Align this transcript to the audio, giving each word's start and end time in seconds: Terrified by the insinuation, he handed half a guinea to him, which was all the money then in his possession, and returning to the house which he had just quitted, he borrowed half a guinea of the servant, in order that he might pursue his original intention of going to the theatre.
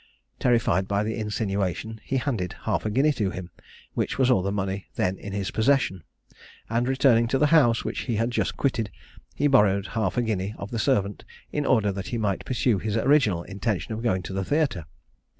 Terrified 0.39 0.87
by 0.87 1.03
the 1.03 1.15
insinuation, 1.15 2.01
he 2.03 2.17
handed 2.17 2.55
half 2.63 2.87
a 2.87 2.89
guinea 2.89 3.11
to 3.13 3.29
him, 3.29 3.51
which 3.93 4.17
was 4.17 4.31
all 4.31 4.41
the 4.41 4.51
money 4.51 4.87
then 4.95 5.15
in 5.15 5.31
his 5.31 5.51
possession, 5.51 6.01
and 6.71 6.87
returning 6.87 7.27
to 7.27 7.37
the 7.37 7.45
house 7.53 7.85
which 7.85 7.99
he 7.99 8.15
had 8.15 8.31
just 8.31 8.57
quitted, 8.57 8.89
he 9.35 9.45
borrowed 9.45 9.85
half 9.93 10.17
a 10.17 10.23
guinea 10.23 10.55
of 10.57 10.71
the 10.71 10.79
servant, 10.79 11.23
in 11.51 11.67
order 11.67 11.91
that 11.91 12.07
he 12.07 12.17
might 12.17 12.45
pursue 12.45 12.79
his 12.79 12.97
original 12.97 13.43
intention 13.43 13.93
of 13.93 14.01
going 14.01 14.23
to 14.23 14.33
the 14.33 14.43
theatre. 14.43 14.85